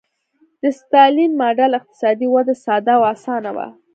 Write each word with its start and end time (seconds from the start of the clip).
د 0.61 0.63
ستالین 0.79 1.31
ماډل 1.41 1.71
اقتصادي 1.79 2.27
وده 2.29 2.53
ساده 2.63 2.93
او 2.97 3.03
اسانه 3.13 3.51
وه 3.55 3.67